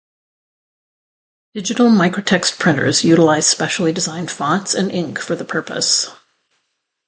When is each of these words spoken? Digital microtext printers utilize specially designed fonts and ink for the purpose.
Digital 1.53 1.85
microtext 1.91 2.57
printers 2.57 3.03
utilize 3.03 3.45
specially 3.45 3.93
designed 3.93 4.31
fonts 4.31 4.73
and 4.73 4.89
ink 4.91 5.19
for 5.19 5.35
the 5.35 5.45
purpose. 5.45 6.07